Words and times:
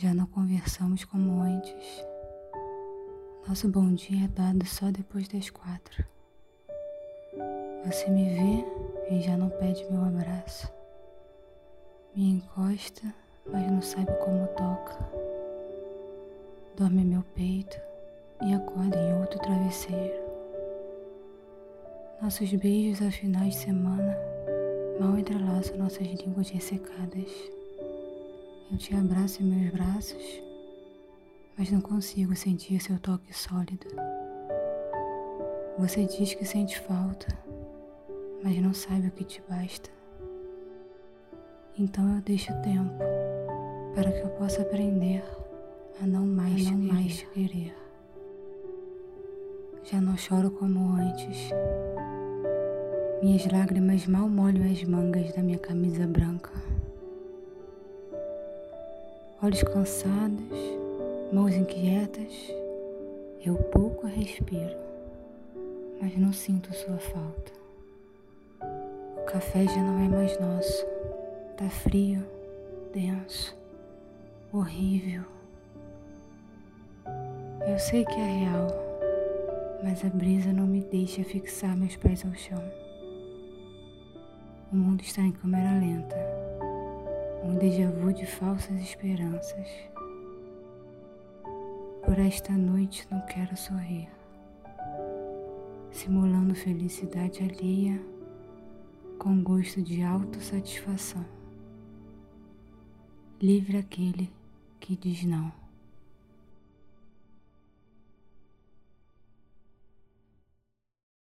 Já 0.00 0.14
não 0.14 0.26
conversamos 0.26 1.04
como 1.04 1.40
antes. 1.40 2.04
Nosso 3.48 3.68
bom 3.68 3.92
dia 3.94 4.26
é 4.26 4.28
dado 4.28 4.64
só 4.64 4.92
depois 4.92 5.26
das 5.26 5.50
quatro. 5.50 6.04
Você 7.84 8.08
me 8.08 8.28
vê 8.32 8.64
e 9.12 9.20
já 9.22 9.36
não 9.36 9.50
pede 9.50 9.84
meu 9.90 10.04
abraço. 10.04 10.72
Me 12.14 12.30
encosta, 12.30 13.12
mas 13.50 13.68
não 13.68 13.82
sabe 13.82 14.12
como 14.24 14.46
toca. 14.46 14.96
Dorme 16.76 17.04
meu 17.04 17.24
peito 17.34 17.76
e 18.46 18.54
acorda 18.54 18.96
em 18.96 19.18
outro 19.18 19.40
travesseiro. 19.40 20.22
Nossos 22.22 22.54
beijos 22.54 23.04
a 23.04 23.10
finais 23.10 23.54
de 23.54 23.62
semana 23.62 24.16
mal 25.00 25.18
entrelaçam 25.18 25.76
nossas 25.76 26.06
línguas 26.06 26.50
ressecadas. 26.50 27.57
Eu 28.70 28.76
te 28.76 28.94
abraço 28.94 29.42
em 29.42 29.46
meus 29.46 29.72
braços, 29.72 30.42
mas 31.56 31.70
não 31.70 31.80
consigo 31.80 32.36
sentir 32.36 32.78
seu 32.80 32.98
toque 32.98 33.32
sólido. 33.32 33.86
Você 35.78 36.04
diz 36.04 36.34
que 36.34 36.44
sente 36.44 36.78
falta, 36.78 37.26
mas 38.44 38.60
não 38.60 38.74
sabe 38.74 39.08
o 39.08 39.10
que 39.10 39.24
te 39.24 39.42
basta. 39.48 39.88
Então 41.78 42.14
eu 42.14 42.20
deixo 42.20 42.52
tempo 42.60 42.92
para 43.94 44.12
que 44.12 44.20
eu 44.20 44.28
possa 44.30 44.60
aprender 44.60 45.24
a 46.02 46.06
não 46.06 46.26
mais, 46.26 46.66
a 46.66 46.70
não 46.70 46.80
te, 46.80 46.92
mais 46.92 47.22
querer. 47.22 47.74
Já 49.82 49.98
não 49.98 50.16
choro 50.16 50.50
como 50.50 50.94
antes. 50.94 51.50
Minhas 53.22 53.46
lágrimas 53.50 54.06
mal 54.06 54.28
molham 54.28 54.70
as 54.70 54.84
mangas 54.84 55.32
da 55.32 55.42
minha 55.42 55.58
camisa 55.58 56.06
branca. 56.06 56.52
Olhos 59.40 59.62
cansados, 59.62 60.58
mãos 61.32 61.54
inquietas, 61.54 62.52
eu 63.46 63.54
pouco 63.54 64.04
respiro, 64.08 64.76
mas 66.02 66.18
não 66.18 66.32
sinto 66.32 66.74
sua 66.74 66.98
falta. 66.98 67.52
O 69.16 69.24
café 69.26 69.64
já 69.64 69.80
não 69.80 70.04
é 70.04 70.08
mais 70.08 70.40
nosso, 70.40 70.84
tá 71.56 71.70
frio, 71.70 72.20
denso, 72.92 73.56
horrível. 74.52 75.22
Eu 77.68 77.78
sei 77.78 78.04
que 78.04 78.20
é 78.20 78.40
real, 78.40 78.66
mas 79.84 80.04
a 80.04 80.08
brisa 80.08 80.52
não 80.52 80.66
me 80.66 80.80
deixa 80.80 81.22
fixar 81.22 81.76
meus 81.76 81.94
pés 81.94 82.24
ao 82.26 82.34
chão. 82.34 82.72
O 84.72 84.74
mundo 84.74 85.00
está 85.00 85.22
em 85.22 85.30
câmera 85.30 85.78
lenta, 85.78 86.16
um 87.48 87.56
déjà 87.56 87.90
vu 87.90 88.12
de 88.12 88.26
falsas 88.26 88.78
esperanças. 88.78 89.66
Por 92.04 92.18
esta 92.18 92.52
noite 92.52 93.08
não 93.10 93.22
quero 93.22 93.56
sorrir, 93.56 94.06
simulando 95.90 96.54
felicidade 96.54 97.42
alheia 97.42 97.98
com 99.18 99.42
gosto 99.42 99.80
de 99.80 100.02
autossatisfação. 100.02 101.24
Livre 103.40 103.78
aquele 103.78 104.30
que 104.78 104.94
diz 104.94 105.24
não. 105.24 105.50